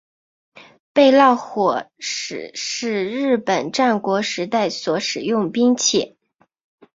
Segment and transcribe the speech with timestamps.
[0.95, 6.15] 焙烙火矢是日本战国时代所使用兵器。